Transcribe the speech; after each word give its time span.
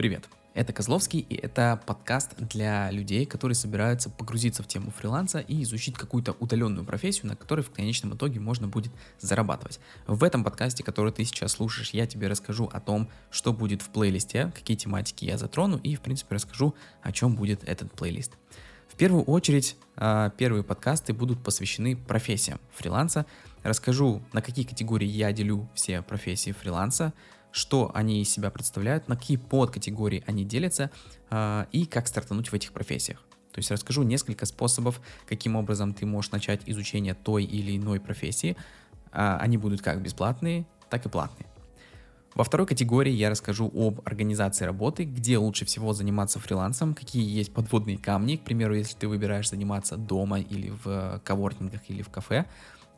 Привет! 0.00 0.30
Это 0.54 0.72
Козловский, 0.72 1.20
и 1.20 1.34
это 1.34 1.78
подкаст 1.84 2.34
для 2.38 2.90
людей, 2.90 3.26
которые 3.26 3.54
собираются 3.54 4.08
погрузиться 4.08 4.62
в 4.62 4.66
тему 4.66 4.90
фриланса 4.90 5.40
и 5.40 5.62
изучить 5.62 5.94
какую-то 5.94 6.32
удаленную 6.40 6.86
профессию, 6.86 7.26
на 7.26 7.36
которой 7.36 7.60
в 7.60 7.70
конечном 7.70 8.14
итоге 8.14 8.40
можно 8.40 8.66
будет 8.66 8.92
зарабатывать. 9.20 9.78
В 10.06 10.24
этом 10.24 10.42
подкасте, 10.42 10.82
который 10.82 11.12
ты 11.12 11.22
сейчас 11.26 11.52
слушаешь, 11.52 11.90
я 11.90 12.06
тебе 12.06 12.28
расскажу 12.28 12.70
о 12.72 12.80
том, 12.80 13.10
что 13.30 13.52
будет 13.52 13.82
в 13.82 13.90
плейлисте, 13.90 14.50
какие 14.54 14.78
тематики 14.78 15.26
я 15.26 15.36
затрону, 15.36 15.76
и, 15.76 15.96
в 15.96 16.00
принципе, 16.00 16.36
расскажу, 16.36 16.74
о 17.02 17.12
чем 17.12 17.34
будет 17.36 17.62
этот 17.64 17.92
плейлист. 17.92 18.38
В 18.88 18.96
первую 18.96 19.24
очередь, 19.24 19.76
а, 19.96 20.30
первые 20.30 20.64
подкасты 20.64 21.12
будут 21.12 21.42
посвящены 21.42 21.94
профессиям 21.94 22.58
фриланса. 22.72 23.26
Расскажу, 23.62 24.22
на 24.32 24.42
какие 24.42 24.64
категории 24.64 25.06
я 25.06 25.32
делю 25.32 25.68
все 25.74 26.02
профессии 26.02 26.52
фриланса, 26.52 27.12
что 27.52 27.90
они 27.94 28.22
из 28.22 28.30
себя 28.30 28.50
представляют, 28.50 29.08
на 29.08 29.16
какие 29.16 29.36
подкатегории 29.36 30.24
они 30.26 30.44
делятся 30.44 30.90
э, 31.30 31.66
и 31.72 31.84
как 31.84 32.06
стартануть 32.06 32.50
в 32.50 32.54
этих 32.54 32.72
профессиях. 32.72 33.20
То 33.52 33.58
есть 33.58 33.70
расскажу 33.70 34.02
несколько 34.02 34.46
способов, 34.46 35.00
каким 35.28 35.56
образом 35.56 35.92
ты 35.92 36.06
можешь 36.06 36.30
начать 36.30 36.62
изучение 36.66 37.14
той 37.14 37.44
или 37.44 37.76
иной 37.76 38.00
профессии. 38.00 38.56
Э, 39.12 39.36
они 39.40 39.58
будут 39.58 39.82
как 39.82 40.00
бесплатные, 40.00 40.66
так 40.88 41.04
и 41.06 41.08
платные. 41.08 41.46
Во 42.34 42.44
второй 42.44 42.66
категории 42.66 43.12
я 43.12 43.28
расскажу 43.28 43.70
об 43.74 44.00
организации 44.04 44.64
работы, 44.64 45.04
где 45.04 45.36
лучше 45.36 45.64
всего 45.64 45.92
заниматься 45.92 46.38
фрилансом, 46.38 46.94
какие 46.94 47.28
есть 47.28 47.52
подводные 47.52 47.98
камни, 47.98 48.36
к 48.36 48.44
примеру, 48.44 48.74
если 48.76 48.96
ты 48.96 49.08
выбираешь 49.08 49.50
заниматься 49.50 49.96
дома 49.96 50.38
или 50.38 50.72
в 50.84 51.20
коворкингах 51.24 51.80
или 51.88 52.02
в 52.02 52.08
кафе. 52.08 52.46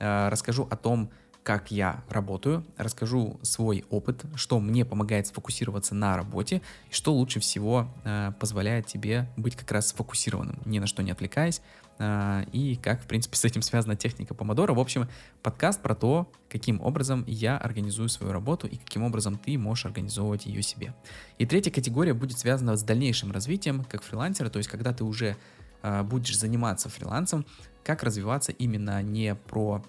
Расскажу 0.02 0.66
о 0.70 0.76
том, 0.76 1.10
как 1.42 1.70
я 1.70 2.02
работаю, 2.08 2.64
расскажу 2.76 3.38
свой 3.42 3.84
опыт, 3.90 4.24
что 4.36 4.60
мне 4.60 4.84
помогает 4.84 5.26
сфокусироваться 5.26 5.94
на 5.94 6.16
работе, 6.16 6.62
и 6.88 6.94
что 6.94 7.12
лучше 7.12 7.40
всего 7.40 7.88
э, 8.04 8.32
позволяет 8.38 8.86
тебе 8.86 9.28
быть 9.36 9.56
как 9.56 9.70
раз 9.72 9.88
сфокусированным, 9.88 10.60
ни 10.64 10.78
на 10.78 10.86
что 10.86 11.02
не 11.02 11.10
отвлекаясь, 11.10 11.60
э, 11.98 12.44
и 12.52 12.76
как, 12.76 13.02
в 13.02 13.06
принципе, 13.06 13.36
с 13.42 13.44
этим 13.44 13.62
связана 13.62 13.96
техника 13.96 14.34
помодора. 14.34 14.72
В 14.72 14.80
общем, 14.80 15.08
подкаст 15.42 15.82
про 15.82 15.94
то, 15.94 16.30
каким 16.48 16.80
образом 16.80 17.24
я 17.26 17.58
организую 17.58 18.08
свою 18.08 18.32
работу 18.32 18.68
и 18.68 18.76
каким 18.76 19.02
образом 19.02 19.36
ты 19.36 19.58
можешь 19.58 19.86
организовывать 19.86 20.46
ее 20.46 20.62
себе. 20.62 20.94
И 21.38 21.46
третья 21.46 21.72
категория 21.72 22.14
будет 22.14 22.38
связана 22.38 22.76
с 22.76 22.82
дальнейшим 22.84 23.32
развитием 23.32 23.84
как 23.84 24.02
фрилансера, 24.02 24.48
то 24.48 24.58
есть 24.58 24.70
когда 24.70 24.92
ты 24.92 25.02
уже 25.02 25.26
э, 25.26 25.36
будешь 25.82 26.38
заниматься 26.38 26.88
фрилансом, 26.88 27.44
как 27.84 28.02
развиваться 28.02 28.52
именно 28.52 29.02
не 29.02 29.34
про 29.34 29.82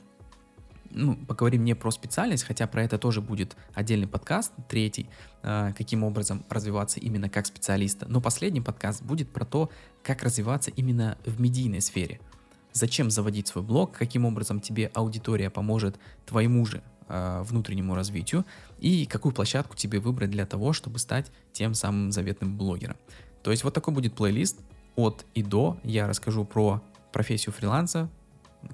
ну, 0.93 1.15
поговорим 1.15 1.63
не 1.63 1.73
про 1.73 1.91
специальность, 1.91 2.43
хотя 2.43 2.67
про 2.67 2.83
это 2.83 2.97
тоже 2.97 3.21
будет 3.21 3.55
отдельный 3.73 4.07
подкаст, 4.07 4.53
третий, 4.69 5.09
э, 5.41 5.73
каким 5.77 6.03
образом 6.03 6.45
развиваться 6.49 6.99
именно 6.99 7.29
как 7.29 7.45
специалиста. 7.45 8.05
Но 8.07 8.21
последний 8.21 8.61
подкаст 8.61 9.01
будет 9.01 9.29
про 9.31 9.45
то, 9.45 9.69
как 10.03 10.23
развиваться 10.23 10.71
именно 10.71 11.17
в 11.25 11.41
медийной 11.41 11.81
сфере. 11.81 12.19
Зачем 12.73 13.11
заводить 13.11 13.47
свой 13.47 13.63
блог, 13.63 13.91
каким 13.91 14.25
образом 14.25 14.59
тебе 14.59 14.91
аудитория 14.93 15.49
поможет 15.49 15.97
твоему 16.25 16.65
же 16.65 16.83
э, 17.07 17.43
внутреннему 17.43 17.95
развитию 17.95 18.45
и 18.79 19.05
какую 19.05 19.33
площадку 19.33 19.75
тебе 19.75 19.99
выбрать 19.99 20.31
для 20.31 20.45
того, 20.45 20.73
чтобы 20.73 20.99
стать 20.99 21.31
тем 21.51 21.73
самым 21.73 22.11
заветным 22.11 22.57
блогером. 22.57 22.97
То 23.43 23.51
есть 23.51 23.63
вот 23.63 23.73
такой 23.73 23.93
будет 23.93 24.15
плейлист 24.15 24.59
от 24.95 25.25
и 25.33 25.43
до. 25.43 25.77
Я 25.83 26.07
расскажу 26.07 26.45
про 26.45 26.81
профессию 27.11 27.53
фриланса, 27.53 28.09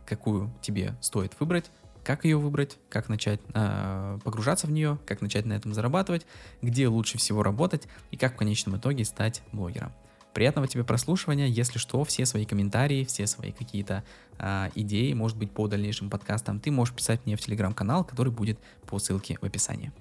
какую 0.06 0.52
тебе 0.62 0.96
стоит 1.02 1.34
выбрать, 1.40 1.72
как 2.04 2.26
ее 2.26 2.38
выбрать, 2.38 2.78
как 2.90 3.10
начать 3.10 3.40
э, 3.54 4.20
погружаться 4.24 4.68
в 4.68 4.72
нее, 4.72 4.98
как 5.06 5.22
начать 5.22 5.46
на 5.46 5.54
этом 5.54 5.74
зарабатывать, 5.74 6.26
где 6.62 6.88
лучше 6.88 7.18
всего 7.18 7.44
работать 7.44 7.88
и 8.12 8.18
как 8.18 8.34
в 8.34 8.38
конечном 8.38 8.78
итоге 8.78 9.06
стать 9.06 9.42
блогером. 9.52 9.92
Приятного 10.34 10.68
тебе 10.68 10.84
прослушивания. 10.84 11.48
Если 11.48 11.80
что, 11.80 12.04
все 12.04 12.26
свои 12.26 12.46
комментарии, 12.46 13.04
все 13.04 13.28
свои 13.28 13.52
какие-то 13.52 14.04
э, 14.38 14.70
идеи, 14.76 15.14
может 15.14 15.38
быть, 15.38 15.52
по 15.52 15.68
дальнейшим 15.68 16.10
подкастам, 16.10 16.60
ты 16.60 16.72
можешь 16.72 16.94
писать 16.94 17.20
мне 17.26 17.36
в 17.36 17.42
телеграм-канал, 17.42 18.04
который 18.04 18.32
будет 18.32 18.60
по 18.88 19.00
ссылке 19.00 19.38
в 19.42 19.46
описании. 19.46 19.92